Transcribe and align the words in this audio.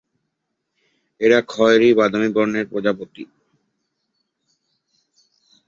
এরা 1.21 1.39
খয়েরী 1.49 1.89
বাদামি 1.99 2.29
বর্ণের 2.35 2.65
প্রজাপতি। 2.71 3.23